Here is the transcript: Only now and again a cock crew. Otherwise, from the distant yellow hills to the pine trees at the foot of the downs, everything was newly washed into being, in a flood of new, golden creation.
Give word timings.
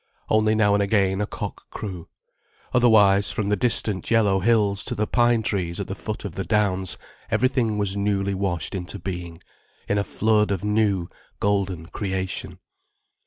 Only 0.29 0.55
now 0.55 0.73
and 0.73 0.81
again 0.81 1.21
a 1.21 1.27
cock 1.27 1.69
crew. 1.69 2.07
Otherwise, 2.73 3.29
from 3.29 3.49
the 3.49 3.55
distant 3.55 4.09
yellow 4.09 4.39
hills 4.39 4.83
to 4.85 4.95
the 4.95 5.05
pine 5.05 5.43
trees 5.43 5.79
at 5.79 5.85
the 5.85 5.93
foot 5.93 6.25
of 6.25 6.33
the 6.33 6.43
downs, 6.43 6.97
everything 7.29 7.77
was 7.77 7.95
newly 7.95 8.33
washed 8.33 8.73
into 8.73 8.97
being, 8.97 9.43
in 9.87 9.99
a 9.99 10.03
flood 10.03 10.49
of 10.49 10.63
new, 10.63 11.07
golden 11.39 11.85
creation. 11.85 12.57